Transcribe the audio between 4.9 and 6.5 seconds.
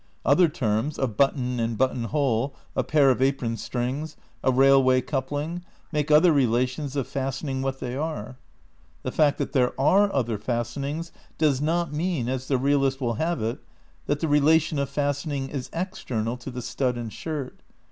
coupling, make other